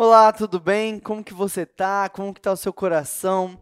[0.00, 1.00] Olá, tudo bem?
[1.00, 2.08] Como que você tá?
[2.08, 3.60] Como que tá o seu coração?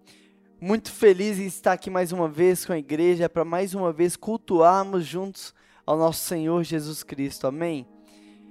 [0.60, 4.16] Muito feliz em estar aqui mais uma vez com a igreja para mais uma vez
[4.16, 5.54] cultuarmos juntos
[5.86, 7.46] ao nosso Senhor Jesus Cristo.
[7.46, 7.88] Amém.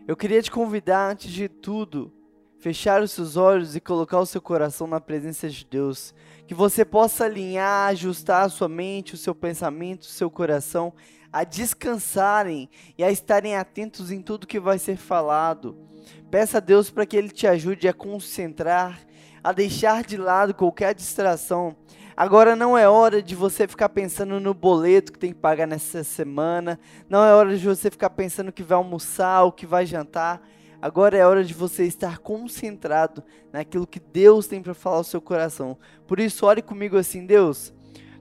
[0.07, 2.11] Eu queria te convidar antes de tudo,
[2.57, 6.11] fechar os seus olhos e colocar o seu coração na presença de Deus,
[6.47, 10.91] que você possa alinhar, ajustar a sua mente, o seu pensamento, o seu coração
[11.31, 12.67] a descansarem
[12.97, 15.94] e a estarem atentos em tudo que vai ser falado.
[16.29, 18.99] Peça a Deus para que Ele te ajude a concentrar,
[19.43, 21.75] a deixar de lado qualquer distração.
[22.17, 26.01] Agora não é hora de você ficar pensando no boleto que tem que pagar nessa
[26.03, 26.79] semana,
[27.09, 30.41] não é hora de você ficar pensando que vai almoçar, o que vai jantar.
[30.81, 35.19] Agora é hora de você estar concentrado naquilo que Deus tem para falar ao seu
[35.19, 35.77] coração.
[36.07, 37.73] Por isso, ore comigo assim, Deus.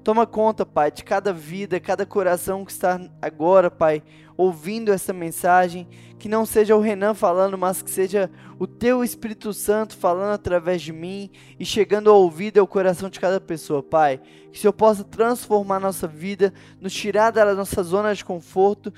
[0.04, 4.02] Toma conta, Pai, de cada vida, cada coração que está agora, Pai,
[4.36, 5.88] ouvindo essa mensagem.
[6.18, 10.82] Que não seja o Renan falando, mas que seja o Teu Espírito Santo falando através
[10.82, 14.20] de mim e chegando ao ouvido e ao coração de cada pessoa, Pai.
[14.52, 18.92] Que o Senhor possa transformar nossa vida, nos tirar da nossa zona de conforto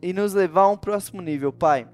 [0.00, 1.86] e nos levar a um próximo nível, Pai.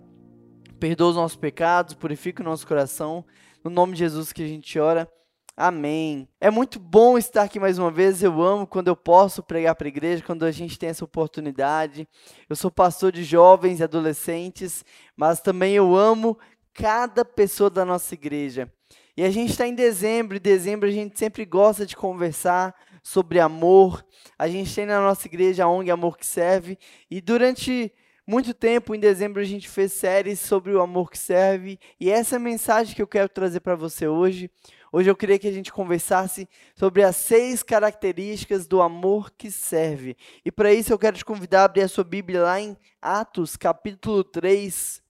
[0.79, 3.25] Perdoa os nossos pecados, purifica o nosso coração.
[3.65, 5.09] No nome de Jesus que a gente ora.
[5.57, 6.29] Amém.
[6.41, 8.21] É muito bom estar aqui mais uma vez.
[8.25, 12.09] Eu amo quando eu posso pregar para a igreja, quando a gente tem essa oportunidade.
[12.51, 14.85] Eu sou pastor de jovens e adolescentes,
[15.17, 16.37] mas também eu amo
[16.73, 18.69] cada pessoa da nossa igreja.
[19.17, 23.39] E a gente está em dezembro, e dezembro a gente sempre gosta de conversar sobre
[23.39, 24.05] amor.
[24.37, 26.77] A gente tem na nossa igreja a ONG Amor que Serve,
[27.09, 27.93] e durante
[28.27, 32.37] muito tempo, em dezembro, a gente fez séries sobre o amor que serve, e essa
[32.37, 34.51] é a mensagem que eu quero trazer para você hoje.
[34.97, 40.17] Hoje eu queria que a gente conversasse sobre as seis características do amor que serve.
[40.45, 43.57] E para isso eu quero te convidar a abrir a sua Bíblia lá em Atos,
[43.57, 45.03] capítulo 3.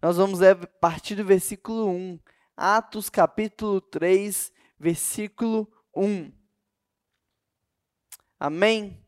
[0.00, 2.18] Nós vamos a partir do versículo 1.
[2.56, 6.32] Atos, capítulo 3, versículo 1.
[8.40, 8.98] Amém?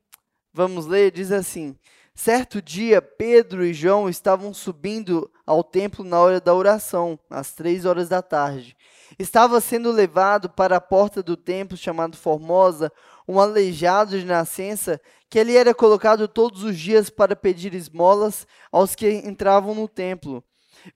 [0.52, 1.78] Vamos ler, diz assim:
[2.14, 7.84] Certo dia, Pedro e João estavam subindo ao templo na hora da oração, às três
[7.84, 8.76] horas da tarde.
[9.18, 12.92] Estava sendo levado para a porta do templo chamado Formosa
[13.26, 18.94] um aleijado de nascença que ali era colocado todos os dias para pedir esmolas aos
[18.94, 20.44] que entravam no templo.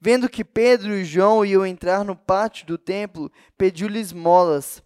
[0.01, 4.81] Vendo que Pedro e João iam entrar no pátio do templo, pediu-lhe esmolas.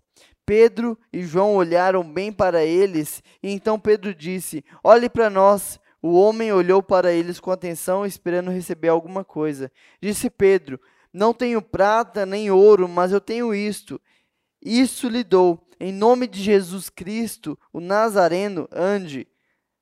[0.46, 5.78] Pedro e João olharam bem para eles, e então Pedro disse: Olhe para nós.
[6.00, 9.70] O homem olhou para eles com atenção, esperando receber alguma coisa.
[10.00, 10.80] Disse Pedro:
[11.12, 14.00] Não tenho prata nem ouro, mas eu tenho isto.
[14.62, 15.66] Isso lhe dou.
[15.80, 19.26] Em nome de Jesus Cristo, o Nazareno, ande.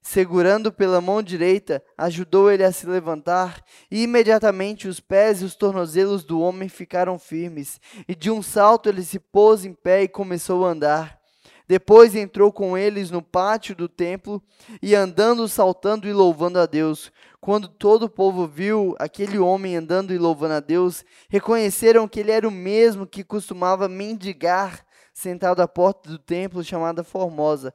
[0.02, 3.60] Segurando pela mão direita, ajudou ele a se levantar,
[3.90, 8.88] e imediatamente os pés e os tornozelos do homem ficaram firmes, e de um salto
[8.88, 11.18] ele se pôs em pé e começou a andar.
[11.68, 14.40] Depois entrou com eles no pátio do templo
[14.80, 17.10] e andando, saltando e louvando a Deus.
[17.40, 22.30] Quando todo o povo viu aquele homem andando e louvando a Deus, reconheceram que ele
[22.30, 27.74] era o mesmo que costumava mendigar sentado à porta do templo chamada Formosa.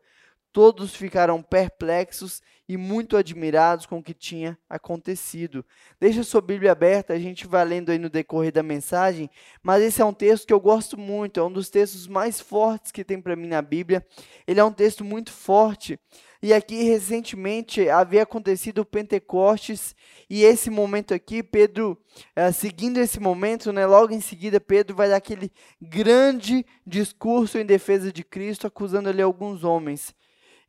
[0.53, 2.41] Todos ficaram perplexos
[2.71, 5.65] e muito admirados com o que tinha acontecido.
[5.99, 9.29] Deixa sua Bíblia aberta, a gente vai lendo aí no decorrer da mensagem,
[9.61, 12.89] mas esse é um texto que eu gosto muito, é um dos textos mais fortes
[12.89, 14.07] que tem para mim na Bíblia.
[14.47, 15.99] Ele é um texto muito forte.
[16.41, 19.93] E aqui recentemente havia acontecido o Pentecostes
[20.29, 21.97] e esse momento aqui, Pedro,
[22.37, 25.51] uh, seguindo esse momento, né, logo em seguida Pedro vai dar aquele
[25.81, 30.15] grande discurso em defesa de Cristo, acusando ali alguns homens.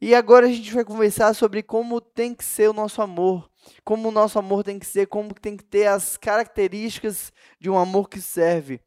[0.05, 3.49] E agora a gente vai conversar sobre como tem que ser o nosso amor,
[3.85, 7.79] como o nosso amor tem que ser, como tem que ter as características de um
[7.79, 8.81] amor que serve.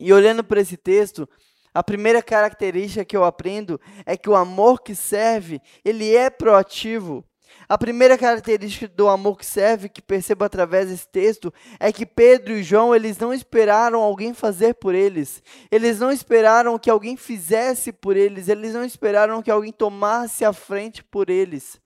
[0.00, 1.28] E olhando para esse texto,
[1.74, 7.22] a primeira característica que eu aprendo é que o amor que serve, ele é proativo.
[7.72, 11.50] A primeira característica do amor que serve, que percebo através desse texto,
[11.80, 15.42] é que Pedro e João, eles não esperaram alguém fazer por eles.
[15.70, 20.52] Eles não esperaram que alguém fizesse por eles, eles não esperaram que alguém tomasse a
[20.52, 21.80] frente por eles.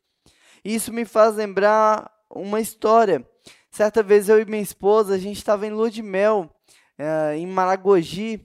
[0.64, 3.24] Isso me faz lembrar uma história.
[3.70, 6.50] Certa vez eu e minha esposa, a gente estava em lua de mel,
[6.98, 8.44] uh, em Maragogi,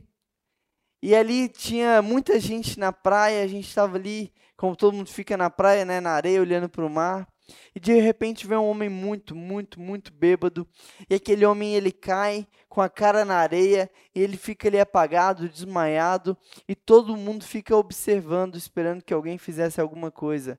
[1.01, 5.35] e ali tinha muita gente na praia, a gente estava ali como todo mundo fica
[5.35, 7.27] na praia, né, na areia, olhando para o mar.
[7.75, 10.67] E de repente vem um homem muito, muito, muito bêbado.
[11.09, 15.49] E aquele homem ele cai com a cara na areia, e ele fica ali apagado,
[15.49, 16.37] desmaiado,
[16.67, 20.57] e todo mundo fica observando, esperando que alguém fizesse alguma coisa.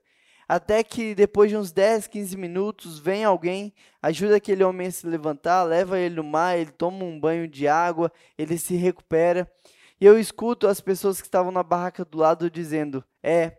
[0.49, 3.73] Até que depois de uns 10, 15 minutos, vem alguém,
[4.03, 7.67] ajuda aquele homem a se levantar, leva ele no mar, ele toma um banho de
[7.67, 9.50] água, ele se recupera.
[9.99, 13.56] E eu escuto as pessoas que estavam na barraca do lado dizendo: É,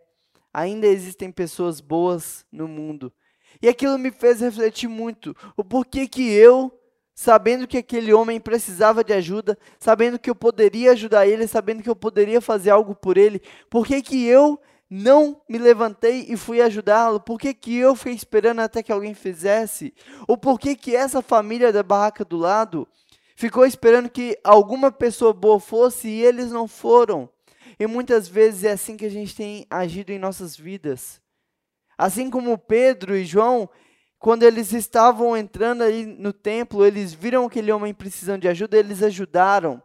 [0.52, 3.12] ainda existem pessoas boas no mundo.
[3.60, 5.36] E aquilo me fez refletir muito.
[5.56, 6.72] O porquê que eu,
[7.14, 11.90] sabendo que aquele homem precisava de ajuda, sabendo que eu poderia ajudar ele, sabendo que
[11.90, 13.40] eu poderia fazer algo por ele,
[13.70, 17.18] por que eu não me levantei e fui ajudá-lo?
[17.18, 19.94] Por que, eu fiquei esperando até que alguém fizesse?
[20.28, 22.86] Ou por que, que essa família da barraca do lado
[23.34, 27.28] ficou esperando que alguma pessoa boa fosse e eles não foram?
[27.78, 31.20] E muitas vezes é assim que a gente tem agido em nossas vidas.
[31.96, 33.68] Assim como Pedro e João,
[34.18, 39.02] quando eles estavam entrando ali no templo, eles viram aquele homem precisando de ajuda, eles
[39.02, 39.82] ajudaram.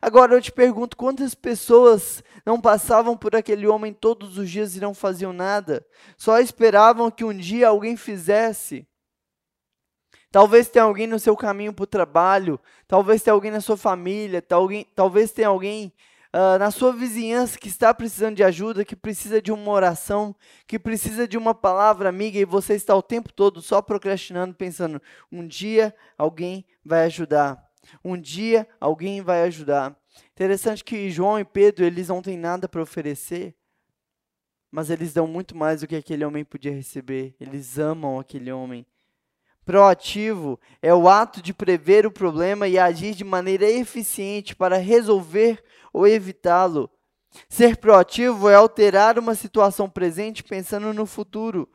[0.00, 4.80] Agora eu te pergunto: quantas pessoas não passavam por aquele homem todos os dias e
[4.80, 5.84] não faziam nada?
[6.16, 8.86] Só esperavam que um dia alguém fizesse.
[10.30, 14.40] Talvez tenha alguém no seu caminho para o trabalho, talvez tenha alguém na sua família,
[14.94, 15.92] talvez tenha alguém
[16.34, 20.34] uh, na sua vizinhança que está precisando de ajuda, que precisa de uma oração,
[20.66, 25.00] que precisa de uma palavra amiga e você está o tempo todo só procrastinando, pensando:
[25.30, 27.70] um dia alguém vai ajudar.
[28.04, 29.96] Um dia alguém vai ajudar.
[30.32, 33.54] Interessante que João e Pedro, eles não têm nada para oferecer,
[34.70, 37.34] mas eles dão muito mais do que aquele homem podia receber.
[37.40, 38.86] Eles amam aquele homem.
[39.64, 45.62] Proativo é o ato de prever o problema e agir de maneira eficiente para resolver
[45.92, 46.90] ou evitá-lo.
[47.48, 51.68] Ser proativo é alterar uma situação presente pensando no futuro.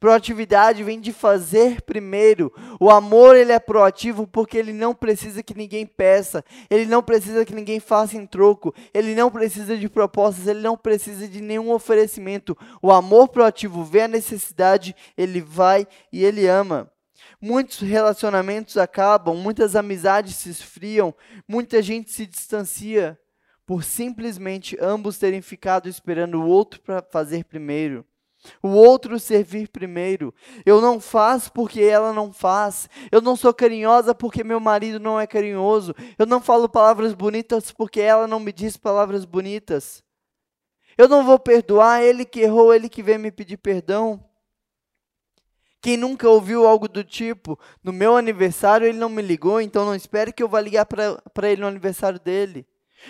[0.00, 2.52] Proatividade vem de fazer primeiro.
[2.78, 7.44] O amor ele é proativo porque ele não precisa que ninguém peça, ele não precisa
[7.44, 11.72] que ninguém faça em troco, ele não precisa de propostas, ele não precisa de nenhum
[11.72, 12.56] oferecimento.
[12.80, 16.88] O amor proativo vê a necessidade, ele vai e ele ama.
[17.40, 21.12] Muitos relacionamentos acabam, muitas amizades se esfriam,
[21.48, 23.18] muita gente se distancia
[23.68, 28.02] por simplesmente ambos terem ficado esperando o outro para fazer primeiro.
[28.62, 30.34] O outro servir primeiro.
[30.64, 32.88] Eu não faço porque ela não faz.
[33.12, 35.94] Eu não sou carinhosa porque meu marido não é carinhoso.
[36.18, 40.02] Eu não falo palavras bonitas porque ela não me diz palavras bonitas.
[40.96, 44.24] Eu não vou perdoar ele que errou, ele que vem me pedir perdão.
[45.82, 49.94] Quem nunca ouviu algo do tipo, no meu aniversário ele não me ligou, então não
[49.94, 52.66] espere que eu vá ligar para ele no aniversário dele.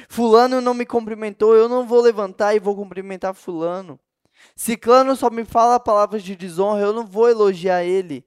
[0.08, 3.98] Fulano não me cumprimentou, eu não vou levantar e vou cumprimentar Fulano.
[4.54, 8.24] Ciclano só me fala palavras de desonra, eu não vou elogiar ele.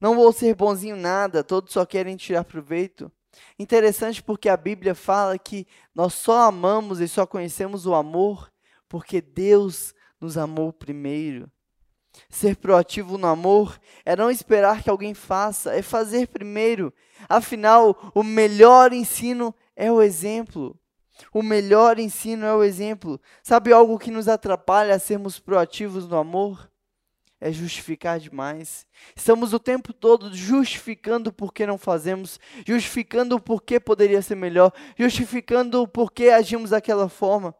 [0.00, 3.10] Não vou ser bonzinho nada, todos só querem tirar proveito.
[3.58, 8.50] Interessante porque a Bíblia fala que nós só amamos e só conhecemos o amor
[8.88, 11.50] porque Deus nos amou primeiro.
[12.30, 16.92] Ser proativo no amor é não esperar que alguém faça, é fazer primeiro.
[17.28, 20.76] Afinal, o melhor ensino é o exemplo.
[21.32, 23.20] O melhor ensino é o exemplo.
[23.42, 26.70] Sabe algo que nos atrapalha a sermos proativos no amor?
[27.38, 28.86] É justificar demais.
[29.14, 34.72] Estamos o tempo todo justificando por que não fazemos, justificando o porquê poderia ser melhor,
[34.98, 37.54] justificando o porquê agimos daquela forma.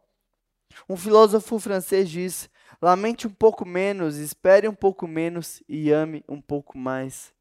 [0.89, 2.49] Um filósofo francês diz:
[2.81, 7.31] lamente um pouco menos, espere um pouco menos e ame um pouco mais.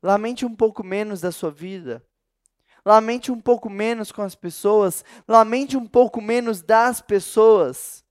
[0.00, 2.05] Lamente um pouco menos da sua vida
[2.86, 8.04] lamente um pouco menos com as pessoas, lamente um pouco menos das pessoas.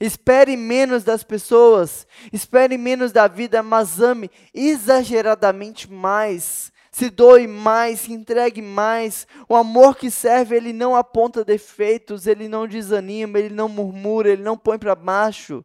[0.00, 6.72] Espere menos das pessoas, espere menos da vida, mas ame exageradamente mais.
[6.90, 9.26] Se doe mais, se entregue mais.
[9.46, 14.42] O amor que serve, ele não aponta defeitos, ele não desanima, ele não murmura, ele
[14.42, 15.62] não põe para baixo.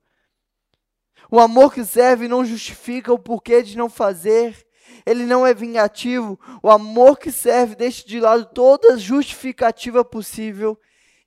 [1.32, 4.68] O amor que serve não justifica o porquê de não fazer,
[5.06, 6.40] ele não é vingativo.
[6.62, 10.80] O amor que serve deixa de lado toda justificativa possível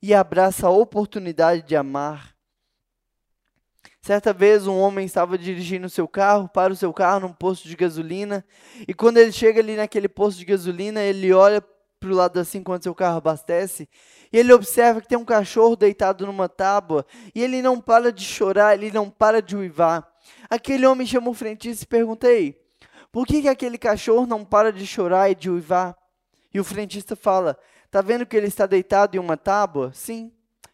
[0.03, 2.35] e abraça a oportunidade de amar.
[4.03, 7.75] Certa vez um homem estava dirigindo seu carro, para o seu carro num posto de
[7.75, 8.45] gasolina,
[8.87, 11.65] e quando ele chega ali naquele posto de gasolina, ele olha
[11.99, 13.89] para o lado assim quando seu carro abastece,
[14.31, 18.25] e ele observa que tem um cachorro deitado numa tábua, e ele não para de
[18.25, 20.07] chorar, ele não para de uivar.
[20.51, 22.63] Aquele homem chama o frentista e pergunta: Ei,
[23.15, 25.97] por que, que aquele cachorro não para de chorar e de uivar?
[26.53, 27.57] E o frentista fala:
[27.89, 29.93] Tá vendo que ele está deitado em uma tábua?
[29.95, 30.33] Sim.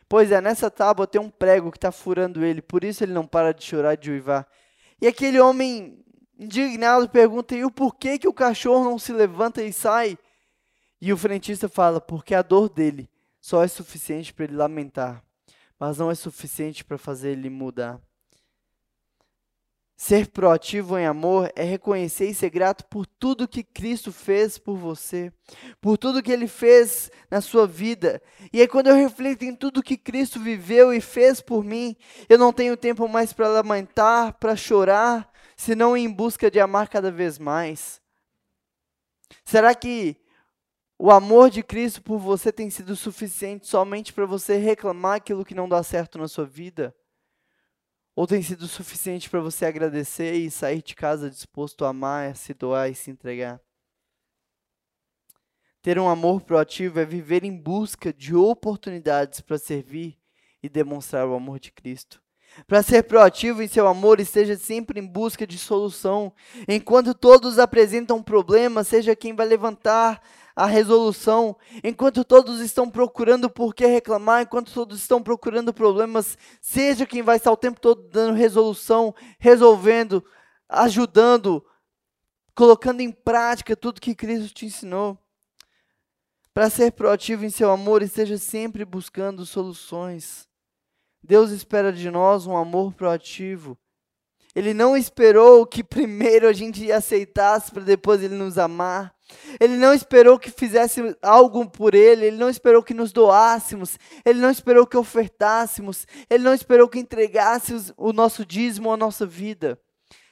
[0.08, 3.26] Pois é, nessa tábua tem um prego que está furando ele, por isso ele não
[3.26, 4.48] para de chorar e de uivar.
[5.02, 6.02] E aquele homem
[6.38, 10.16] indignado pergunta: E o porquê que o cachorro não se levanta e sai?
[10.98, 13.06] E o frentista fala: Porque a dor dele
[13.38, 15.22] só é suficiente para ele lamentar,
[15.78, 18.00] mas não é suficiente para fazer ele mudar.
[20.02, 24.74] Ser proativo em amor é reconhecer e ser grato por tudo que Cristo fez por
[24.74, 25.30] você,
[25.78, 28.22] por tudo que Ele fez na sua vida.
[28.50, 31.94] E aí, quando eu reflito em tudo que Cristo viveu e fez por mim,
[32.30, 37.12] eu não tenho tempo mais para lamentar, para chorar, senão em busca de amar cada
[37.12, 38.00] vez mais.
[39.44, 40.16] Será que
[40.98, 45.54] o amor de Cristo por você tem sido suficiente somente para você reclamar aquilo que
[45.54, 46.96] não dá certo na sua vida?
[48.20, 52.34] Ou tem sido suficiente para você agradecer e sair de casa disposto a amar, a
[52.34, 53.58] se doar e se entregar?
[55.80, 60.18] Ter um amor proativo é viver em busca de oportunidades para servir
[60.62, 62.22] e demonstrar o amor de Cristo.
[62.66, 66.30] Para ser proativo em seu amor, esteja sempre em busca de solução.
[66.68, 70.20] Enquanto todos apresentam problemas, seja quem vai levantar
[70.54, 71.56] a resolução.
[71.82, 77.36] Enquanto todos estão procurando por que reclamar, enquanto todos estão procurando problemas, seja quem vai
[77.36, 80.24] estar o tempo todo dando resolução, resolvendo,
[80.68, 81.64] ajudando,
[82.54, 85.18] colocando em prática tudo que Cristo te ensinou.
[86.52, 90.48] Para ser proativo em seu amor, esteja sempre buscando soluções.
[91.22, 93.78] Deus espera de nós um amor proativo.
[94.54, 99.14] Ele não esperou que primeiro a gente aceitasse para depois ele nos amar.
[99.58, 104.40] Ele não esperou que fizesse algo por ele, ele não esperou que nos doássemos, ele
[104.40, 109.80] não esperou que ofertássemos, ele não esperou que entregássemos o nosso dízimo, a nossa vida.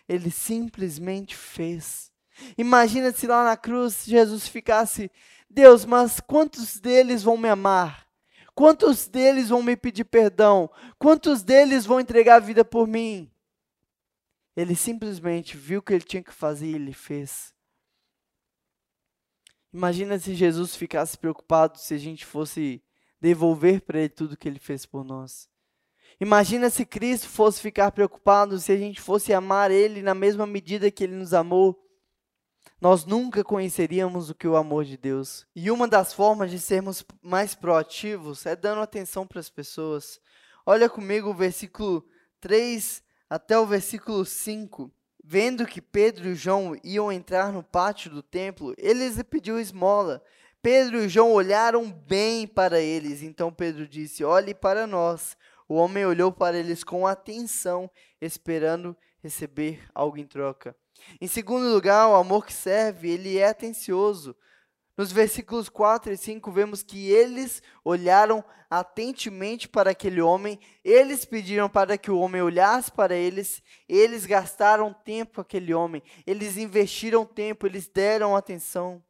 [0.09, 2.11] Ele simplesmente fez.
[2.57, 5.11] Imagina se lá na cruz Jesus ficasse,
[5.51, 8.07] Deus, mas quantos deles vão me amar?
[8.55, 10.71] Quantos deles vão me pedir perdão?
[10.99, 13.31] Quantos deles vão entregar a vida por mim?
[14.57, 17.55] Ele simplesmente viu o que ele tinha que fazer e ele fez.
[19.73, 22.83] Imagina se Jesus ficasse preocupado se a gente fosse
[23.21, 25.49] devolver para ele tudo que ele fez por nós.
[26.21, 30.91] Imagina se Cristo fosse ficar preocupado se a gente fosse amar ele na mesma medida
[30.91, 31.79] que ele nos amou.
[32.81, 35.47] Nós nunca conheceríamos o que é o amor de Deus.
[35.55, 40.21] E uma das formas de sermos mais proativos é dando atenção para as pessoas.
[40.65, 42.05] Olha comigo o versículo
[42.41, 44.93] 3 até o versículo 5.
[45.31, 50.25] Vendo que Pedro e João iam entrar no pátio do templo, eles lhe pediu esmola.
[50.63, 53.23] Pedro e João olharam bem para eles.
[53.23, 55.37] Então Pedro disse: Olhe para nós.
[55.69, 60.75] O homem olhou para eles com atenção, esperando receber algo em troca.
[61.21, 64.35] Em segundo lugar, o amor que serve, ele é atencioso.
[64.99, 71.69] Nos versículos 4 e 5, vemos que eles olharam atentamente para aquele homem, eles pediram
[71.69, 77.25] para que o homem olhasse para eles, eles gastaram tempo com aquele homem, eles investiram
[77.25, 79.01] tempo, eles deram atenção.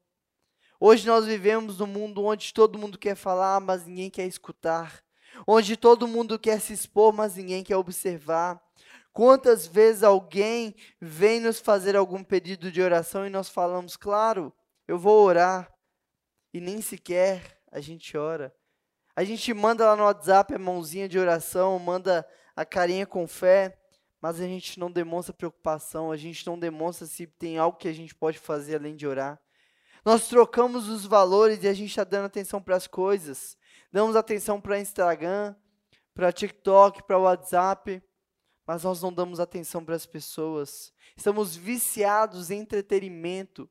[0.79, 5.03] Hoje nós vivemos num mundo onde todo mundo quer falar, mas ninguém quer escutar.
[5.47, 8.63] Onde todo mundo quer se expor, mas ninguém quer observar.
[9.11, 14.53] Quantas vezes alguém vem nos fazer algum pedido de oração e nós falamos, claro,
[14.87, 15.78] eu vou orar,
[16.53, 18.55] e nem sequer a gente ora.
[19.15, 23.79] A gente manda lá no WhatsApp a mãozinha de oração, manda a carinha com fé,
[24.21, 27.93] mas a gente não demonstra preocupação, a gente não demonstra se tem algo que a
[27.93, 29.41] gente pode fazer além de orar.
[30.05, 33.57] Nós trocamos os valores e a gente está dando atenção para as coisas.
[33.93, 35.55] Damos atenção para Instagram,
[36.15, 38.03] para TikTok, para WhatsApp,
[38.67, 40.93] mas nós não damos atenção para as pessoas.
[41.17, 43.69] Estamos viciados em entretenimento,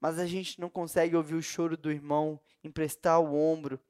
[0.00, 3.80] mas a gente não consegue ouvir o choro do irmão, emprestar o ombro.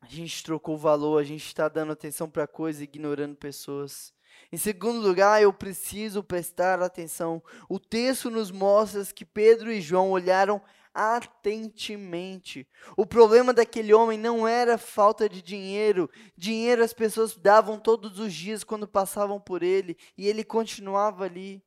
[0.00, 4.14] A gente trocou o valor, a gente está dando atenção para coisas e ignorando pessoas.
[4.50, 7.42] Em segundo lugar, eu preciso prestar atenção.
[7.68, 10.60] O texto nos mostra que Pedro e João olharam
[10.92, 12.66] atentamente.
[12.96, 16.10] O problema daquele homem não era falta de dinheiro.
[16.36, 21.62] Dinheiro as pessoas davam todos os dias quando passavam por ele e ele continuava ali.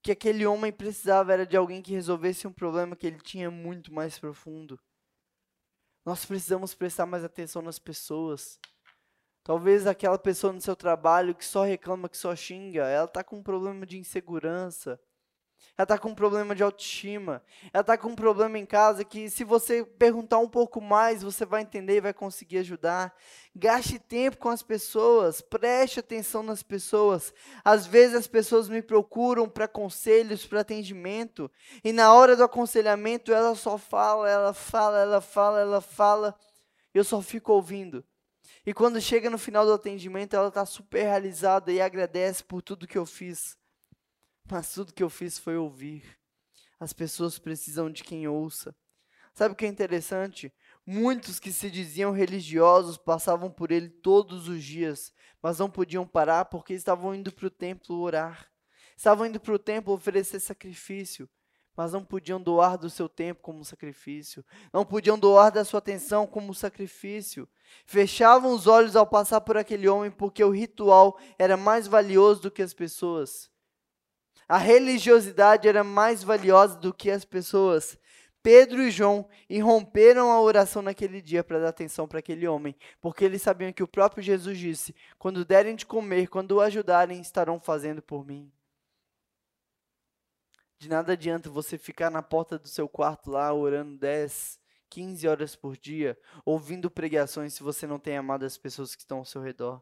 [0.00, 3.50] O que aquele homem precisava era de alguém que resolvesse um problema que ele tinha
[3.50, 4.80] muito mais profundo.
[6.06, 8.58] Nós precisamos prestar mais atenção nas pessoas.
[9.44, 13.36] Talvez aquela pessoa no seu trabalho que só reclama, que só xinga, ela está com
[13.36, 14.98] um problema de insegurança
[15.76, 19.30] ela está com um problema de autoestima, ela está com um problema em casa que,
[19.30, 23.14] se você perguntar um pouco mais, você vai entender e vai conseguir ajudar.
[23.54, 27.32] Gaste tempo com as pessoas, preste atenção nas pessoas.
[27.64, 31.50] Às vezes as pessoas me procuram para conselhos, para atendimento,
[31.82, 36.36] e na hora do aconselhamento ela só fala, ela fala, ela fala, ela fala,
[36.92, 38.04] eu só fico ouvindo.
[38.66, 42.86] E quando chega no final do atendimento, ela está super realizada e agradece por tudo
[42.86, 43.59] que eu fiz.
[44.50, 46.18] Mas tudo que eu fiz foi ouvir.
[46.80, 48.74] As pessoas precisam de quem ouça.
[49.32, 50.52] Sabe o que é interessante?
[50.84, 56.46] Muitos que se diziam religiosos passavam por ele todos os dias, mas não podiam parar
[56.46, 58.50] porque estavam indo para o templo orar.
[58.96, 61.30] Estavam indo para o templo oferecer sacrifício,
[61.76, 66.26] mas não podiam doar do seu tempo como sacrifício, não podiam doar da sua atenção
[66.26, 67.48] como sacrifício.
[67.86, 72.50] Fechavam os olhos ao passar por aquele homem porque o ritual era mais valioso do
[72.50, 73.48] que as pessoas.
[74.50, 77.96] A religiosidade era mais valiosa do que as pessoas.
[78.42, 83.24] Pedro e João irromperam a oração naquele dia para dar atenção para aquele homem, porque
[83.24, 87.60] eles sabiam que o próprio Jesus disse: quando derem de comer, quando o ajudarem, estarão
[87.60, 88.50] fazendo por mim.
[90.80, 95.54] De nada adianta você ficar na porta do seu quarto lá orando 10, 15 horas
[95.54, 99.40] por dia, ouvindo pregações se você não tem amado as pessoas que estão ao seu
[99.40, 99.80] redor.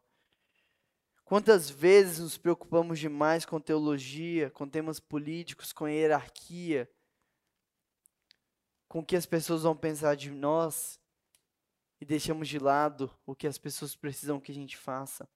[1.29, 6.91] Quantas vezes nos preocupamos demais com teologia, com temas políticos, com hierarquia,
[8.89, 10.99] com o que as pessoas vão pensar de nós
[12.01, 15.29] e deixamos de lado o que as pessoas precisam que a gente faça.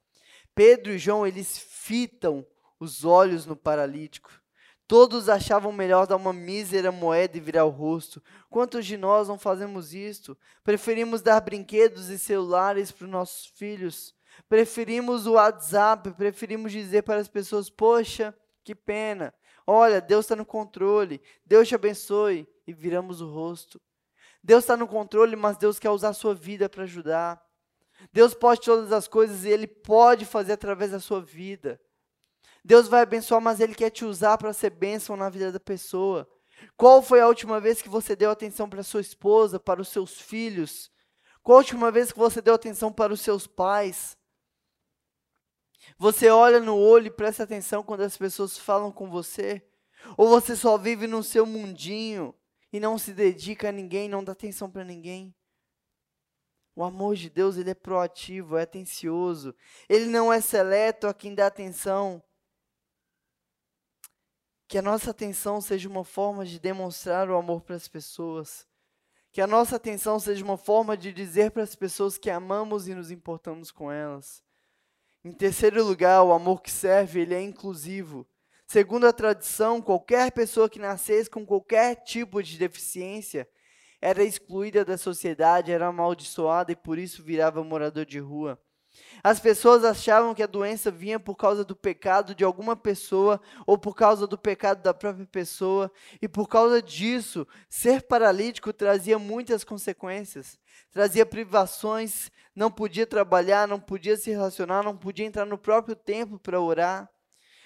[0.54, 2.46] Pedro e João, eles fitam
[2.80, 4.32] os olhos no paralítico.
[4.88, 8.22] Todos achavam melhor dar uma mísera moeda e virar o rosto.
[8.48, 10.38] Quantos de nós não fazemos isto?
[10.64, 14.14] Preferimos dar brinquedos e celulares para os nossos filhos.
[14.48, 18.34] Preferimos o WhatsApp, preferimos dizer para as pessoas: Poxa,
[18.64, 19.32] que pena.
[19.66, 21.20] Olha, Deus está no controle.
[21.44, 23.80] Deus te abençoe e viramos o rosto.
[24.42, 27.40] Deus está no controle, mas Deus quer usar a sua vida para ajudar.
[28.12, 31.80] Deus pode todas as coisas e Ele pode fazer através da sua vida.
[32.64, 36.28] Deus vai abençoar, mas Ele quer te usar para ser bênção na vida da pessoa.
[36.76, 40.20] Qual foi a última vez que você deu atenção para sua esposa, para os seus
[40.20, 40.90] filhos?
[41.42, 44.16] Qual a última vez que você deu atenção para os seus pais?
[45.98, 49.62] Você olha no olho e presta atenção quando as pessoas falam com você?
[50.16, 52.34] Ou você só vive no seu mundinho?
[52.72, 55.34] e não se dedica a ninguém, não dá atenção para ninguém.
[56.74, 59.54] O amor de Deus, ele é proativo, é atencioso.
[59.86, 62.22] Ele não é seleto a quem dá atenção.
[64.66, 68.66] Que a nossa atenção seja uma forma de demonstrar o amor para as pessoas.
[69.30, 72.94] Que a nossa atenção seja uma forma de dizer para as pessoas que amamos e
[72.94, 74.42] nos importamos com elas.
[75.24, 78.26] Em terceiro lugar, o amor que serve, ele é inclusivo.
[78.66, 83.48] Segundo a tradição, qualquer pessoa que nascesse com qualquer tipo de deficiência
[84.00, 88.60] era excluída da sociedade, era amaldiçoada e por isso virava morador de rua.
[89.22, 93.78] As pessoas achavam que a doença vinha por causa do pecado de alguma pessoa ou
[93.78, 99.62] por causa do pecado da própria pessoa, e por causa disso, ser paralítico trazia muitas
[99.62, 100.58] consequências.
[100.90, 106.38] Trazia privações, não podia trabalhar, não podia se relacionar, não podia entrar no próprio templo
[106.38, 107.08] para orar.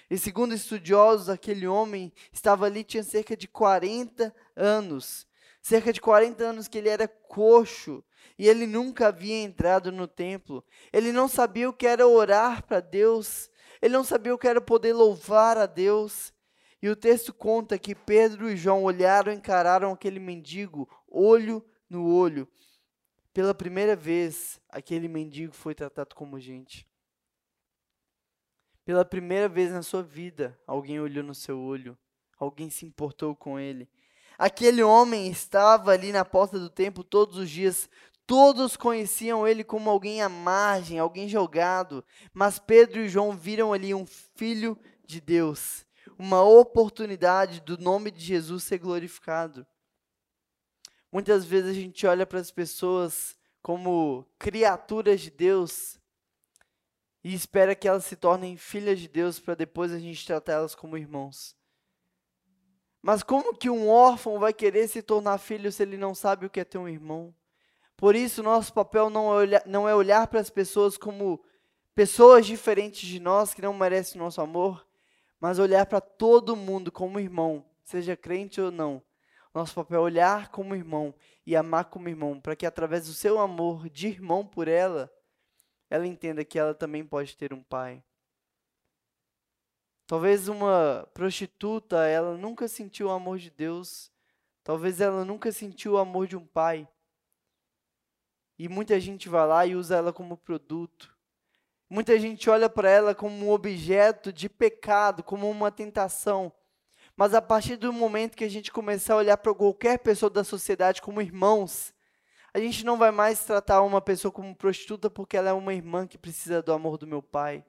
[0.09, 5.27] E segundo estudiosos, aquele homem estava ali, tinha cerca de 40 anos.
[5.61, 8.01] Cerca de 40 anos que ele era coxo.
[8.39, 10.63] E ele nunca havia entrado no templo.
[10.93, 13.49] Ele não sabia o que era orar para Deus.
[13.81, 16.33] Ele não sabia o que era poder louvar a Deus.
[16.81, 22.47] E o texto conta que Pedro e João olharam encararam aquele mendigo, olho no olho.
[23.37, 26.87] Pela primeira vez, aquele mendigo foi tratado como gente.
[28.83, 31.95] Pela primeira vez na sua vida, alguém olhou no seu olho,
[32.39, 33.87] alguém se importou com ele.
[34.39, 37.87] Aquele homem estava ali na porta do templo todos os dias.
[38.25, 42.03] Todos conheciam ele como alguém à margem, alguém jogado.
[42.33, 45.85] Mas Pedro e João viram ali um filho de Deus,
[46.17, 49.63] uma oportunidade do nome de Jesus ser glorificado.
[51.11, 55.99] Muitas vezes a gente olha para as pessoas como criaturas de Deus,
[57.23, 60.73] e espera que elas se tornem filhas de Deus para depois a gente tratar elas
[60.73, 61.55] como irmãos.
[63.01, 66.49] Mas como que um órfão vai querer se tornar filho se ele não sabe o
[66.49, 67.33] que é ter um irmão?
[67.95, 71.43] Por isso, nosso papel não é olhar, não é olhar para as pessoas como
[71.95, 74.87] pessoas diferentes de nós que não merecem nosso amor,
[75.39, 79.01] mas olhar para todo mundo como irmão, seja crente ou não.
[79.57, 83.39] Nosso papel é olhar como irmão e amar como irmão, para que através do seu
[83.39, 85.11] amor de irmão por ela,
[85.89, 88.03] ela entenda que ela também pode ter um pai.
[90.05, 94.11] Talvez uma prostituta, ela nunca sentiu o amor de Deus.
[94.63, 96.87] Talvez ela nunca sentiu o amor de um pai.
[98.59, 101.17] E muita gente vai lá e usa ela como produto.
[101.89, 106.53] Muita gente olha para ela como um objeto de pecado, como uma tentação.
[107.17, 110.43] Mas a partir do momento que a gente começar a olhar para qualquer pessoa da
[110.43, 111.91] sociedade como irmãos,
[112.53, 116.05] a gente não vai mais tratar uma pessoa como prostituta porque ela é uma irmã
[116.05, 117.65] que precisa do amor do meu pai.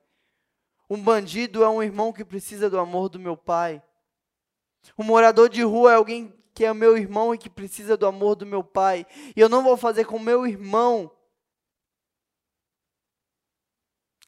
[0.90, 3.82] Um bandido é um irmão que precisa do amor do meu pai.
[4.98, 8.06] Um morador de rua é alguém que é o meu irmão e que precisa do
[8.06, 9.06] amor do meu pai.
[9.34, 11.10] E eu não vou fazer com o meu irmão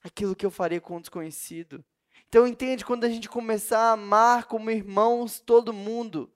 [0.02, 1.85] aquilo que eu faria com um desconhecido.
[2.31, 6.31] Então entende quando a gente começar a amar como irmãos todo mundo,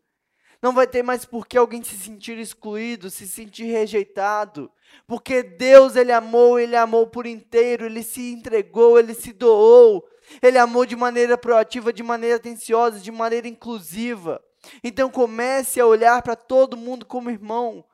[0.61, 4.73] não vai ter mais por que alguém se sentir excluído, se sentir rejeitado,
[5.07, 10.05] porque Deus ele amou, ele amou por inteiro, ele se entregou, ele se doou.
[10.43, 14.43] Ele amou de maneira proativa, de maneira atenciosa, de maneira inclusiva.
[14.83, 17.85] Então comece a olhar para todo mundo como irmão.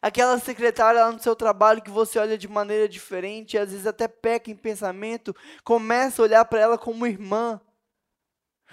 [0.00, 4.06] Aquela secretária lá no seu trabalho que você olha de maneira diferente, às vezes até
[4.06, 7.60] peca em pensamento, começa a olhar para ela como irmã.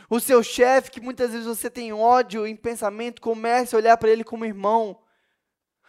[0.10, 4.10] O seu chefe, que muitas vezes você tem ódio em pensamento, comece a olhar para
[4.10, 5.00] ele como irmão.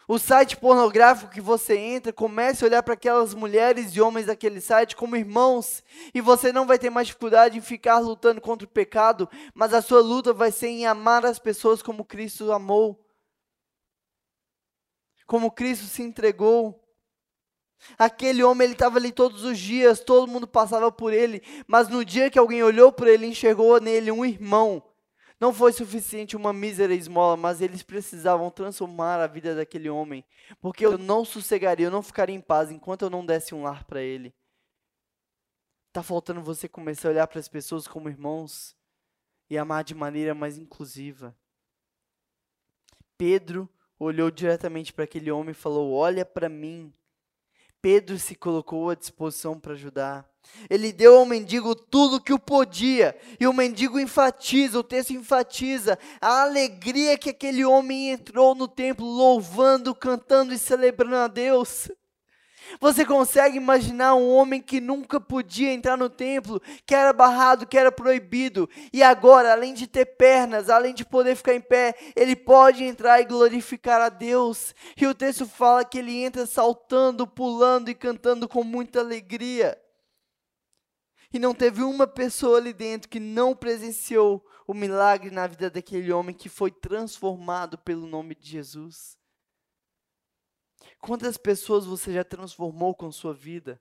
[0.06, 4.60] O site pornográfico que você entra, comece a olhar para aquelas mulheres e homens daquele
[4.60, 8.70] site como irmãos, e você não vai ter mais dificuldade em ficar lutando contra o
[8.70, 12.98] pecado, mas a sua luta vai ser em amar as pessoas como Cristo amou
[15.30, 16.84] como Cristo se entregou.
[17.96, 22.04] Aquele homem, ele estava ali todos os dias, todo mundo passava por ele, mas no
[22.04, 24.82] dia que alguém olhou por ele, enxergou nele um irmão.
[25.38, 30.24] Não foi suficiente uma mísera esmola, mas eles precisavam transformar a vida daquele homem,
[30.60, 33.84] porque eu não sossegaria, eu não ficaria em paz enquanto eu não desse um lar
[33.84, 34.34] para ele.
[35.86, 38.76] Está faltando você começar a olhar para as pessoas como irmãos
[39.48, 41.36] e amar de maneira mais inclusiva.
[43.16, 43.68] Pedro
[44.00, 46.92] olhou diretamente para aquele homem e falou: Olha para mim.
[47.82, 50.28] Pedro se colocou à disposição para ajudar.
[50.68, 55.12] Ele deu ao mendigo tudo o que o podia, e o mendigo enfatiza, o texto
[55.12, 61.90] enfatiza a alegria que aquele homem entrou no templo, louvando, cantando e celebrando a Deus.
[62.78, 67.78] Você consegue imaginar um homem que nunca podia entrar no templo, que era barrado, que
[67.78, 72.36] era proibido, e agora, além de ter pernas, além de poder ficar em pé, ele
[72.36, 74.74] pode entrar e glorificar a Deus.
[74.96, 79.76] E o texto fala que ele entra saltando, pulando e cantando com muita alegria.
[81.32, 86.12] E não teve uma pessoa ali dentro que não presenciou o milagre na vida daquele
[86.12, 89.19] homem que foi transformado pelo nome de Jesus.
[91.00, 93.80] Quantas pessoas você já transformou com sua vida?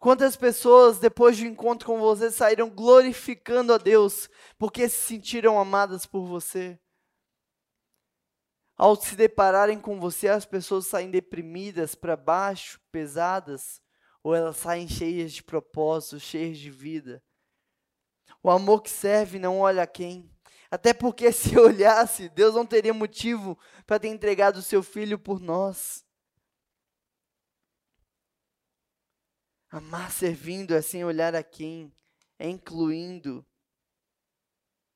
[0.00, 4.28] Quantas pessoas, depois do encontro com você, saíram glorificando a Deus
[4.58, 6.80] porque se sentiram amadas por você?
[8.76, 13.80] Ao se depararem com você, as pessoas saem deprimidas, para baixo, pesadas,
[14.24, 17.22] ou elas saem cheias de propósito, cheias de vida?
[18.42, 20.31] O amor que serve não olha a quem.
[20.72, 25.38] Até porque se olhasse, Deus não teria motivo para ter entregado o seu filho por
[25.38, 26.02] nós.
[29.70, 31.92] Amar servindo é sem olhar a quem,
[32.38, 33.44] é incluindo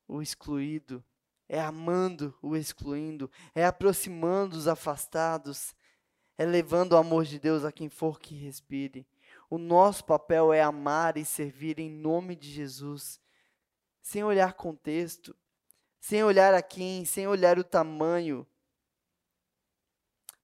[0.08, 1.04] o excluído,
[1.46, 5.74] é amando o excluindo, é aproximando os afastados,
[6.38, 9.06] é levando o amor de Deus a quem for que respire.
[9.50, 13.20] O nosso papel é amar e servir em nome de Jesus,
[14.00, 15.36] sem olhar contexto,
[16.06, 18.46] sem olhar a quem, sem olhar o tamanho.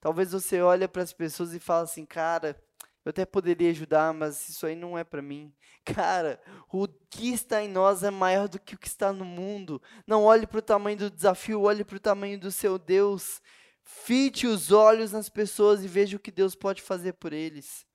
[0.01, 2.61] Talvez você olhe para as pessoas e fale assim, cara,
[3.05, 5.55] eu até poderia ajudar, mas isso aí não é para mim.
[5.85, 9.81] Cara, o que está em nós é maior do que o que está no mundo.
[10.05, 13.41] Não olhe para o tamanho do desafio, olhe para o tamanho do seu Deus.
[13.85, 17.87] Fite os olhos nas pessoas e veja o que Deus pode fazer por eles.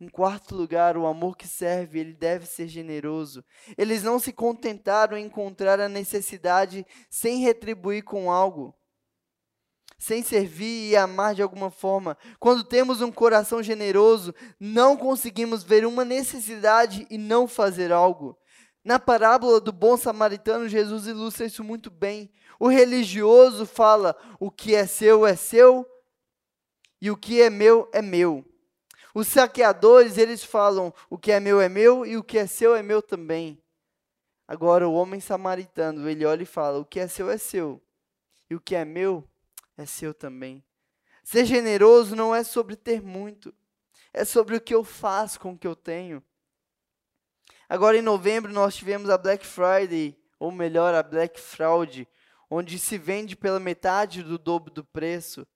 [0.00, 3.44] Em quarto lugar, o amor que serve, ele deve ser generoso.
[3.76, 8.74] Eles não se contentaram em encontrar a necessidade sem retribuir com algo,
[9.98, 12.16] sem servir e amar de alguma forma.
[12.38, 18.38] Quando temos um coração generoso, não conseguimos ver uma necessidade e não fazer algo.
[18.84, 22.30] Na parábola do bom samaritano, Jesus ilustra isso muito bem.
[22.60, 25.86] O religioso fala: o que é seu é seu
[27.00, 28.44] e o que é meu é meu.
[29.14, 32.74] Os saqueadores, eles falam: o que é meu é meu e o que é seu
[32.74, 33.62] é meu também.
[34.46, 37.80] Agora, o homem samaritano, ele olha e fala: o que é seu é seu
[38.50, 39.26] e o que é meu
[39.76, 40.62] é seu também.
[41.22, 43.54] Ser generoso não é sobre ter muito,
[44.12, 46.22] é sobre o que eu faço com o que eu tenho.
[47.68, 52.06] Agora, em novembro, nós tivemos a Black Friday, ou melhor, a Black Fraud,
[52.50, 55.46] onde se vende pela metade do dobro do preço.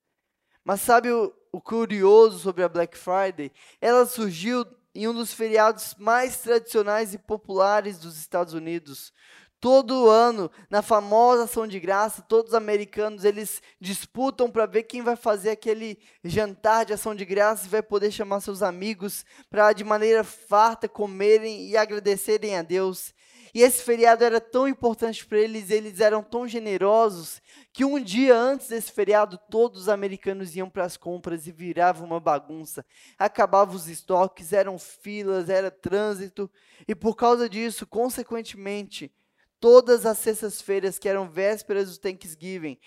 [0.63, 3.51] Mas sabe o, o curioso sobre a Black Friday?
[3.81, 9.13] Ela surgiu em um dos feriados mais tradicionais e populares dos Estados Unidos.
[9.61, 15.01] Todo ano, na famosa ação de graça, todos os americanos eles disputam para ver quem
[15.01, 19.73] vai fazer aquele jantar de ação de graça e vai poder chamar seus amigos para
[19.73, 23.13] de maneira farta comerem e agradecerem a Deus.
[23.53, 27.41] E esse feriado era tão importante para eles, eles eram tão generosos,
[27.73, 32.03] que um dia antes desse feriado, todos os americanos iam para as compras e virava
[32.03, 32.85] uma bagunça.
[33.17, 36.49] Acabavam os estoques, eram filas, era trânsito,
[36.87, 39.11] e por causa disso, consequentemente,
[39.59, 42.77] todas as sextas-feiras, que eram vésperas do Thanksgiving,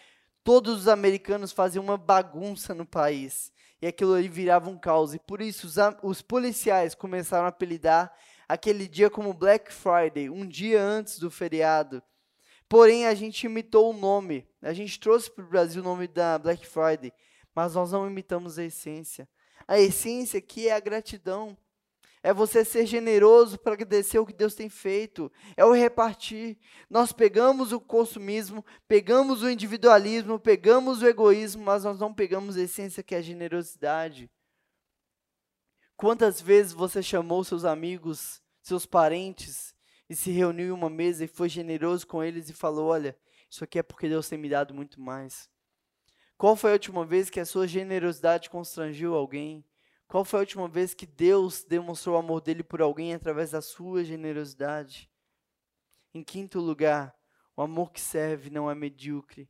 [0.44, 3.53] todos os americanos faziam uma bagunça no país.
[3.81, 5.12] E aquilo ali virava um caos.
[5.12, 8.12] E por isso os, os policiais começaram a apelidar
[8.52, 12.02] aquele dia como Black Friday, um dia antes do feriado.
[12.68, 14.46] Porém, a gente imitou o nome.
[14.60, 17.14] A gente trouxe para o Brasil o nome da Black Friday,
[17.54, 19.26] mas nós não imitamos a essência.
[19.66, 21.56] A essência aqui é a gratidão.
[22.22, 25.32] É você ser generoso para agradecer o que Deus tem feito.
[25.56, 26.58] É o repartir.
[26.90, 32.62] Nós pegamos o consumismo, pegamos o individualismo, pegamos o egoísmo, mas nós não pegamos a
[32.62, 34.30] essência que é a generosidade.
[35.96, 39.75] Quantas vezes você chamou seus amigos seus parentes
[40.09, 43.16] e se reuniu em uma mesa e foi generoso com eles e falou: Olha,
[43.51, 45.51] isso aqui é porque Deus tem me dado muito mais.
[46.38, 49.64] Qual foi a última vez que a sua generosidade constrangiu alguém?
[50.09, 53.62] Qual foi a última vez que Deus demonstrou o amor dele por alguém através da
[53.62, 55.11] sua generosidade?
[56.12, 57.14] Em quinto lugar,
[57.57, 59.48] o amor que serve não é medíocre.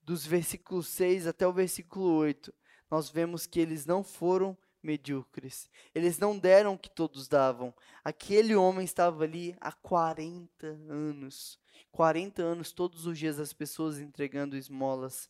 [0.00, 2.52] Dos versículos 6 até o versículo 8,
[2.90, 5.70] nós vemos que eles não foram medíocres.
[5.94, 7.74] Eles não deram o que todos davam.
[8.04, 11.58] Aquele homem estava ali há 40 anos.
[11.90, 15.28] 40 anos, todos os dias, as pessoas entregando esmolas.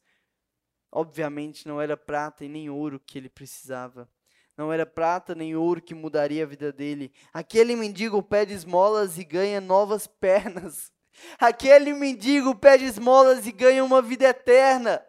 [0.90, 4.08] Obviamente, não era prata e nem ouro que ele precisava.
[4.56, 7.12] Não era prata nem ouro que mudaria a vida dele.
[7.32, 10.92] Aquele mendigo pede esmolas e ganha novas pernas.
[11.38, 15.02] Aquele mendigo pede esmolas e ganha uma vida eterna.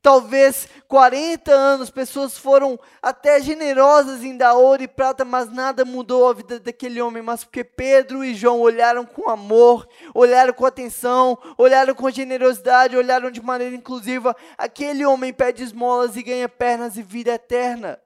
[0.00, 6.28] Talvez 40 anos, pessoas foram até generosas em dar ouro e prata, mas nada mudou
[6.28, 7.22] a vida daquele homem.
[7.22, 13.30] Mas porque Pedro e João olharam com amor, olharam com atenção, olharam com generosidade, olharam
[13.30, 18.00] de maneira inclusiva, aquele homem pede esmolas e ganha pernas e vida eterna.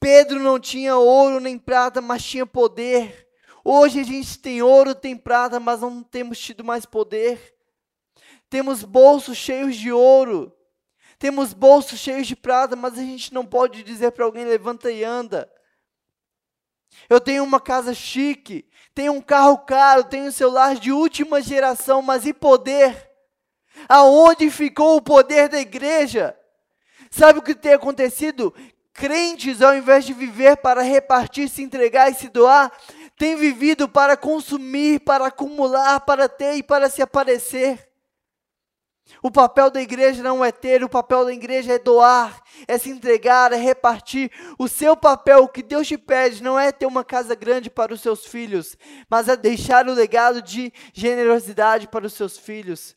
[0.00, 3.26] Pedro não tinha ouro nem prata, mas tinha poder.
[3.62, 7.55] Hoje a gente tem ouro, tem prata, mas não temos tido mais poder.
[8.48, 10.52] Temos bolsos cheios de ouro.
[11.18, 15.02] Temos bolsos cheios de prata, mas a gente não pode dizer para alguém: levanta e
[15.02, 15.50] anda.
[17.08, 22.00] Eu tenho uma casa chique, tenho um carro caro, tenho um celular de última geração,
[22.00, 23.10] mas e poder?
[23.88, 26.36] Aonde ficou o poder da igreja?
[27.10, 28.54] Sabe o que tem acontecido?
[28.92, 32.72] Crentes, ao invés de viver para repartir, se entregar e se doar,
[33.16, 37.86] têm vivido para consumir, para acumular, para ter e para se aparecer.
[39.22, 42.90] O papel da igreja não é ter, o papel da igreja é doar, é se
[42.90, 44.30] entregar, é repartir.
[44.58, 47.94] O seu papel, o que Deus te pede, não é ter uma casa grande para
[47.94, 48.76] os seus filhos,
[49.08, 52.96] mas é deixar o legado de generosidade para os seus filhos.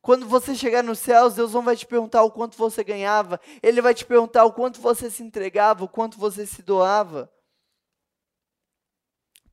[0.00, 3.80] Quando você chegar nos céus, Deus não vai te perguntar o quanto você ganhava, Ele
[3.80, 7.30] vai te perguntar o quanto você se entregava, o quanto você se doava.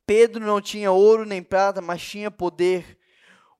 [0.05, 2.97] Pedro não tinha ouro nem prata, mas tinha poder.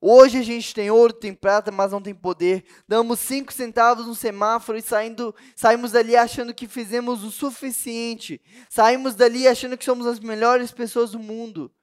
[0.08, 2.64] Hoje a gente tem ouro, tem prata, mas não tem poder.
[2.86, 8.40] Damos cinco centavos no semáforo e saindo, saímos dali achando que fizemos o suficiente.
[8.70, 11.74] Saímos dali achando que somos as melhores pessoas do mundo.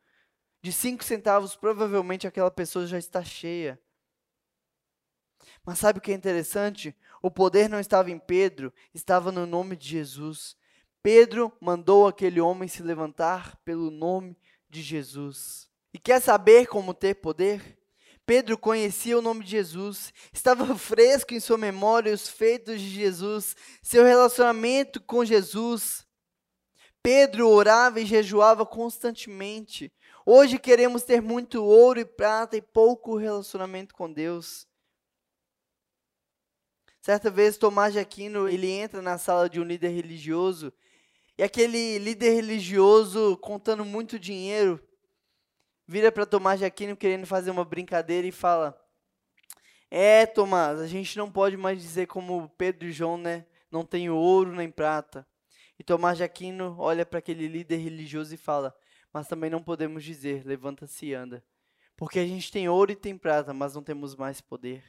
[0.62, 3.78] De cinco centavos, provavelmente aquela pessoa já está cheia.
[5.66, 6.96] Mas sabe o que é interessante?
[7.22, 10.56] O poder não estava em Pedro, estava no nome de Jesus.
[11.02, 14.38] Pedro mandou aquele homem se levantar pelo nome
[14.70, 15.68] de Jesus.
[15.94, 17.83] E quer saber como ter poder?
[18.26, 23.56] Pedro conhecia o nome de Jesus, estava fresco em sua memória os feitos de Jesus,
[23.82, 26.06] seu relacionamento com Jesus.
[27.02, 29.92] Pedro orava e jejuava constantemente.
[30.26, 34.66] Hoje queremos ter muito ouro e prata e pouco relacionamento com Deus.
[37.02, 40.72] Certa vez Tomás de Aquino, ele entra na sala de um líder religioso,
[41.38, 44.82] e aquele líder religioso contando muito dinheiro,
[45.88, 48.80] vira para Tomás de Aquino querendo fazer uma brincadeira e fala:
[49.90, 53.46] É, Tomás, a gente não pode mais dizer como Pedro e João, né?
[53.72, 55.28] Não tem ouro nem prata.
[55.78, 58.76] E Tomás de Aquino olha para aquele líder religioso e fala:
[59.12, 61.44] Mas também não podemos dizer, levanta-se e anda.
[61.96, 64.84] Porque a gente tem ouro e tem prata, mas não temos mais poder.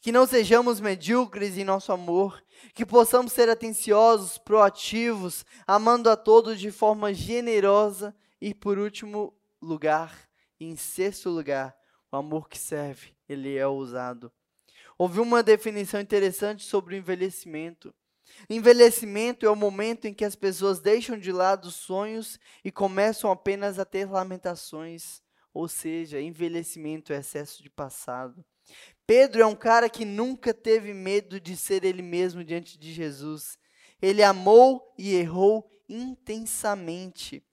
[0.00, 2.42] Que não sejamos medíocres em nosso amor,
[2.74, 10.28] que possamos ser atenciosos, proativos, amando a todos de forma generosa e, por último, lugar,
[10.60, 11.76] em sexto lugar,
[12.12, 14.32] o amor que serve, ele é ousado.
[14.96, 17.92] Ouvi uma definição interessante sobre o envelhecimento.
[18.48, 23.30] Envelhecimento é o momento em que as pessoas deixam de lado os sonhos e começam
[23.30, 25.22] apenas a ter lamentações,
[25.52, 28.44] ou seja, envelhecimento é excesso de passado.
[29.06, 33.58] Pedro é um cara que nunca teve medo de ser ele mesmo diante de Jesus.
[34.00, 37.44] Ele amou e errou intensamente.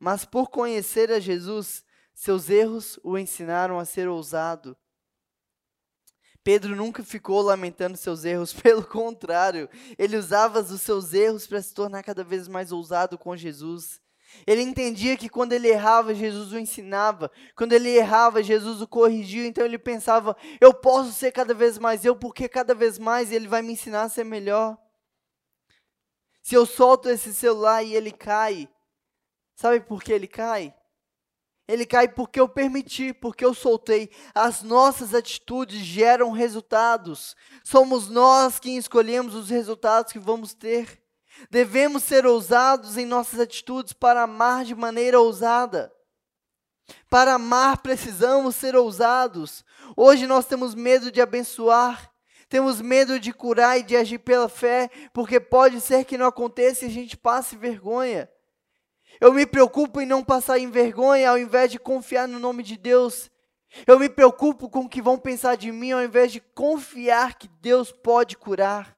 [0.00, 1.84] Mas por conhecer a Jesus,
[2.14, 4.74] seus erros o ensinaram a ser ousado.
[6.42, 11.74] Pedro nunca ficou lamentando seus erros, pelo contrário, ele usava os seus erros para se
[11.74, 14.00] tornar cada vez mais ousado com Jesus.
[14.46, 17.30] Ele entendia que quando ele errava, Jesus o ensinava.
[17.54, 19.46] Quando ele errava, Jesus o corrigia.
[19.46, 23.48] Então ele pensava: eu posso ser cada vez mais eu, porque cada vez mais ele
[23.48, 24.78] vai me ensinar a ser melhor.
[26.42, 28.68] Se eu solto esse celular e ele cai,
[29.60, 30.74] sabe por que ele cai?
[31.68, 34.10] Ele cai porque eu permiti, porque eu soltei.
[34.34, 37.36] As nossas atitudes geram resultados.
[37.62, 41.00] Somos nós quem escolhemos os resultados que vamos ter.
[41.50, 45.92] Devemos ser ousados em nossas atitudes para amar de maneira ousada.
[47.08, 49.62] Para amar, precisamos ser ousados.
[49.94, 52.10] Hoje nós temos medo de abençoar,
[52.48, 56.84] temos medo de curar e de agir pela fé, porque pode ser que não aconteça
[56.84, 58.28] e a gente passe vergonha.
[59.20, 62.76] Eu me preocupo em não passar em vergonha ao invés de confiar no nome de
[62.76, 63.30] Deus.
[63.86, 67.46] Eu me preocupo com o que vão pensar de mim ao invés de confiar que
[67.60, 68.96] Deus pode curar.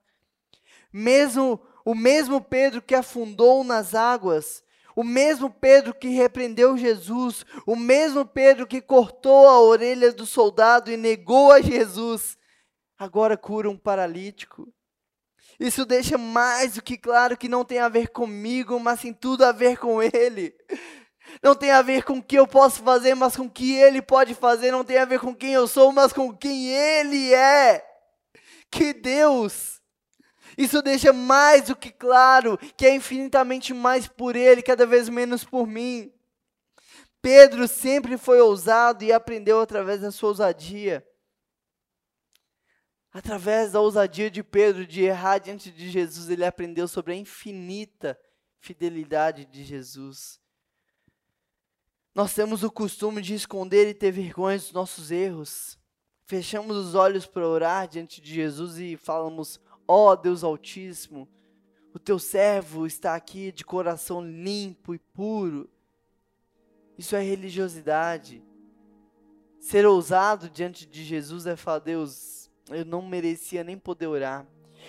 [0.92, 4.62] Mesmo o mesmo Pedro que afundou nas águas,
[4.94, 10.90] o mesmo Pedro que repreendeu Jesus, o mesmo Pedro que cortou a orelha do soldado
[10.90, 12.36] e negou a Jesus,
[12.96, 14.72] agora cura um paralítico.
[15.62, 19.44] Isso deixa mais do que claro que não tem a ver comigo, mas tem tudo
[19.44, 20.52] a ver com Ele.
[21.40, 24.02] Não tem a ver com o que eu posso fazer, mas com o que Ele
[24.02, 24.72] pode fazer.
[24.72, 27.80] Não tem a ver com quem eu sou, mas com quem Ele é.
[28.72, 29.80] Que Deus!
[30.58, 35.44] Isso deixa mais do que claro que é infinitamente mais por Ele, cada vez menos
[35.44, 36.12] por mim.
[37.22, 41.06] Pedro sempre foi ousado e aprendeu através da sua ousadia.
[43.12, 48.18] Através da ousadia de Pedro de errar diante de Jesus, ele aprendeu sobre a infinita
[48.58, 50.40] fidelidade de Jesus.
[52.14, 55.78] Nós temos o costume de esconder e ter vergonha dos nossos erros.
[56.24, 61.28] Fechamos os olhos para orar diante de Jesus e falamos: Ó oh, Deus Altíssimo,
[61.92, 65.68] o teu servo está aqui de coração limpo e puro.
[66.96, 68.42] Isso é religiosidade.
[69.58, 72.41] Ser ousado diante de Jesus é falar: Deus,
[72.74, 74.46] eu não merecia nem poder orar.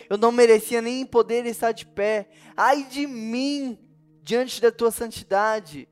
[0.09, 2.27] Eu não merecia nem poder estar de pé.
[2.55, 3.77] Ai de mim
[4.21, 5.87] diante da tua santidade.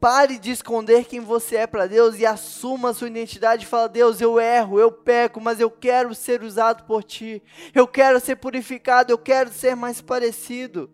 [0.00, 3.66] Pare de esconder quem você é para Deus e assuma a sua identidade.
[3.66, 7.42] Fala, Deus, eu erro, eu peco, mas eu quero ser usado por Ti.
[7.74, 10.88] Eu quero ser purificado, eu quero ser mais parecido.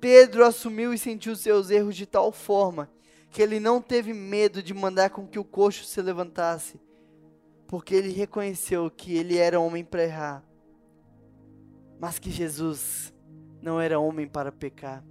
[0.00, 2.90] Pedro assumiu e sentiu seus erros de tal forma
[3.30, 6.80] que ele não teve medo de mandar com que o coxo se levantasse
[7.68, 10.44] porque ele reconheceu que ele era homem para errar,
[12.00, 13.12] mas que Jesus
[13.60, 15.04] não era homem para pecar.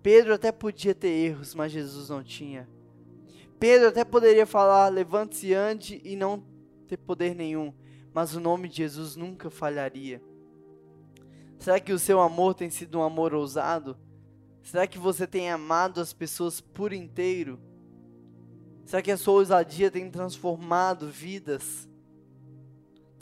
[0.00, 2.68] Pedro até podia ter erros, mas Jesus não tinha.
[3.58, 6.44] Pedro até poderia falar: levante-se e ande e não
[6.86, 7.74] ter poder nenhum,
[8.12, 10.22] mas o nome de Jesus nunca falharia.
[11.58, 13.96] Será que o seu amor tem sido um amor ousado?
[14.62, 17.58] Será que você tem amado as pessoas por inteiro?
[18.84, 21.88] Será que a sua ousadia tem transformado vidas?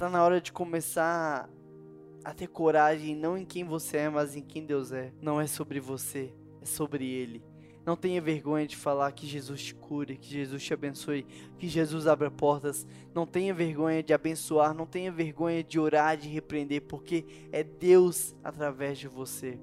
[0.02, 1.48] Está na hora de começar
[2.24, 5.12] a ter coragem não em quem você é, mas em quem Deus é.
[5.22, 7.40] Não é sobre você, é sobre Ele.
[7.86, 11.24] Não tenha vergonha de falar que Jesus te cure, que Jesus te abençoe,
[11.56, 12.84] que Jesus abra portas.
[13.14, 18.34] Não tenha vergonha de abençoar, não tenha vergonha de orar, de repreender, porque é Deus
[18.42, 19.56] através de você.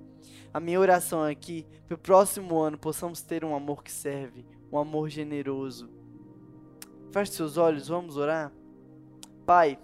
[0.54, 4.46] A minha oração é que para o próximo ano possamos ter um amor que serve,
[4.72, 5.90] um amor generoso.
[7.12, 8.54] Feche seus olhos, vamos orar.
[9.46, 9.78] Pai,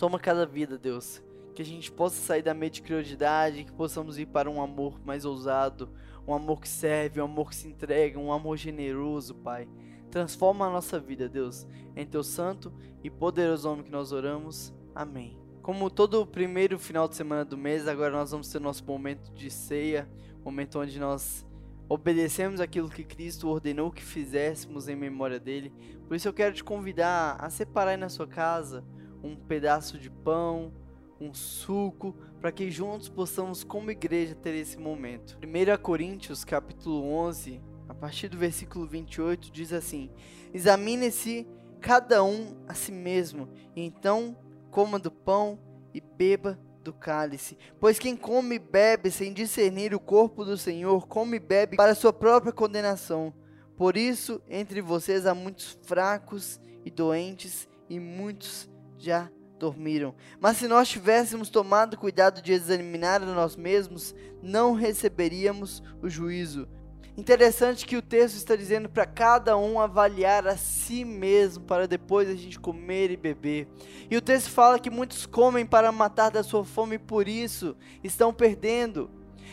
[0.00, 1.22] Toma cada vida, Deus.
[1.54, 5.90] Que a gente possa sair da mediocridade, que possamos ir para um amor mais ousado,
[6.26, 9.68] um amor que serve, um amor que se entrega, um amor generoso, Pai.
[10.10, 11.66] Transforma a nossa vida, Deus.
[11.94, 12.72] Em teu santo
[13.04, 14.72] e poderoso nome que nós oramos.
[14.94, 15.38] Amém.
[15.60, 19.30] Como todo o primeiro final de semana do mês, agora nós vamos ter nosso momento
[19.34, 20.08] de ceia,
[20.42, 21.46] momento onde nós
[21.90, 25.70] obedecemos aquilo que Cristo ordenou que fizéssemos em memória dele.
[26.08, 28.82] Por isso eu quero te convidar a separar aí na sua casa
[29.22, 30.72] um pedaço de pão,
[31.20, 35.38] um suco, para que juntos possamos como igreja ter esse momento.
[35.42, 40.10] 1 Coríntios capítulo 11, a partir do versículo 28, diz assim:
[40.54, 41.46] Examine-se
[41.80, 44.36] cada um a si mesmo, e então
[44.70, 45.58] coma do pão
[45.92, 47.58] e beba do cálice.
[47.78, 51.94] Pois quem come e bebe sem discernir o corpo do Senhor, come e bebe para
[51.94, 53.34] sua própria condenação.
[53.76, 58.69] Por isso, entre vocês há muitos fracos e doentes, e muitos
[59.00, 60.14] já dormiram.
[60.40, 66.68] Mas se nós tivéssemos tomado cuidado de examinar a nós mesmos, não receberíamos o juízo.
[67.16, 72.28] Interessante que o texto está dizendo para cada um avaliar a si mesmo para depois
[72.28, 73.68] a gente comer e beber.
[74.10, 77.76] E o texto fala que muitos comem para matar da sua fome e por isso
[78.02, 79.10] estão perdendo.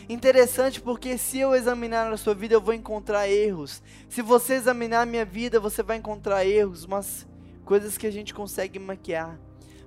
[0.08, 3.82] Interessante porque se eu examinar a sua vida eu vou encontrar erros.
[4.08, 7.26] Se você examinar a minha vida você vai encontrar erros, mas
[7.68, 9.38] coisas que a gente consegue maquiar.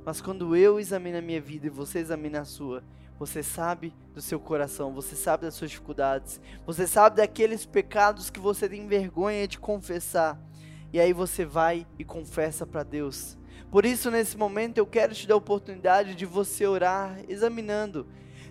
[0.06, 2.84] Mas quando eu examino a minha vida e você examina a sua,
[3.18, 8.40] você sabe do seu coração, você sabe das suas dificuldades, você sabe daqueles pecados que
[8.40, 10.40] você tem vergonha de confessar.
[10.94, 13.36] E aí você vai e confessa para Deus.
[13.72, 18.06] Por isso, nesse momento, eu quero te dar a oportunidade de você orar examinando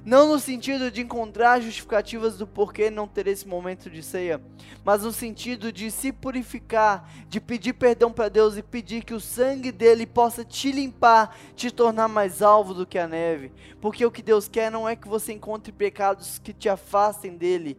[0.05, 4.41] não no sentido de encontrar justificativas do porquê não ter esse momento de ceia,
[4.83, 9.21] mas no sentido de se purificar, de pedir perdão para Deus e pedir que o
[9.21, 13.53] sangue dele possa te limpar, te tornar mais alvo do que a neve.
[13.81, 17.79] Porque o que Deus quer não é que você encontre pecados que te afastem dele,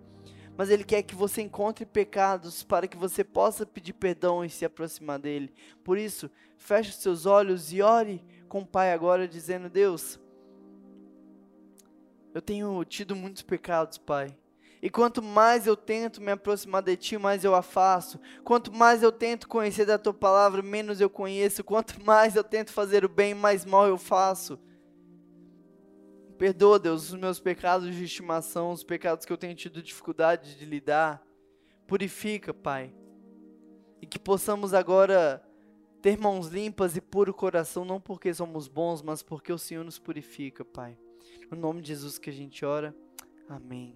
[0.56, 4.64] mas Ele quer que você encontre pecados para que você possa pedir perdão e se
[4.64, 5.52] aproximar dele.
[5.84, 10.20] Por isso, feche os seus olhos e ore com o Pai agora, dizendo: Deus
[12.34, 14.36] eu tenho tido muitos pecados, Pai.
[14.82, 18.20] E quanto mais eu tento me aproximar de Ti, mais eu afasto.
[18.44, 21.64] Quanto mais eu tento conhecer da Tua palavra, menos eu conheço.
[21.64, 24.60] Quanto mais eu tento fazer o bem, mais mal eu faço.
[26.38, 30.66] Perdoa, Deus, os meus pecados de estimação, os pecados que eu tenho tido dificuldade de
[30.66, 31.22] lidar.
[31.86, 32.92] Purifica, Pai.
[34.02, 35.44] E que possamos agora
[36.02, 40.00] ter mãos limpas e puro coração, não porque somos bons, mas porque o Senhor nos
[40.00, 40.98] purifica, Pai.
[41.52, 42.96] No nome de Jesus que a gente ora.
[43.50, 43.94] Amém.